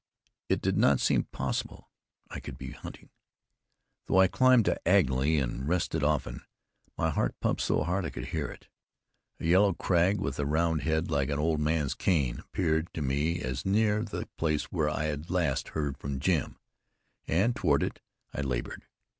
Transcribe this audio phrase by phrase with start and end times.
[0.49, 1.91] It did not seem possible
[2.27, 3.11] I could be hunting.
[4.07, 6.41] Though I climbed diagonally, and rested often,
[6.97, 8.67] my heart pumped so hard I could hear it.
[9.39, 13.41] A yellow crag, with a round head like an old man's cane, appealed to me
[13.43, 16.57] as near the place where I last heard from Jim,
[17.27, 18.01] and toward it
[18.33, 18.87] I labored.